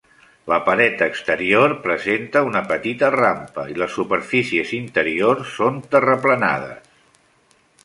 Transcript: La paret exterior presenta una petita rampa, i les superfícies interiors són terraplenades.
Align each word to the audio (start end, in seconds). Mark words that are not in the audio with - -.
La 0.51 0.57
paret 0.67 1.01
exterior 1.07 1.75
presenta 1.83 2.41
una 2.47 2.63
petita 2.71 3.11
rampa, 3.17 3.67
i 3.75 3.79
les 3.83 3.93
superfícies 3.99 4.73
interiors 4.79 5.55
són 5.61 5.81
terraplenades. 5.95 6.93